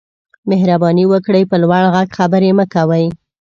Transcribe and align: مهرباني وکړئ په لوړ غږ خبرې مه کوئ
مهرباني 0.49 1.03
وکړئ 1.11 1.43
په 1.51 1.55
لوړ 1.63 1.83
غږ 1.95 2.07
خبرې 2.17 2.51
مه 2.57 2.65
کوئ 2.73 3.05